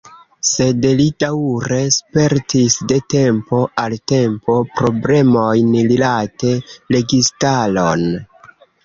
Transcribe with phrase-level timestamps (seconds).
[0.49, 6.55] Sed li daŭre spertis, de tempo al tempo, problemojn rilate
[6.97, 8.09] registaron.